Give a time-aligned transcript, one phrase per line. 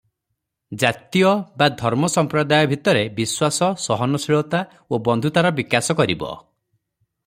[0.83, 1.21] ଜାତୀୟ
[1.61, 6.35] ବା ଧର୍ମ ସମ୍ପ୍ରଦାୟ ଭିତରେ ବିଶ୍ୱାସ, ସହନଶୀଳତା ଓ ବନ୍ଧୁତାର ବିକାଶ କରିବ।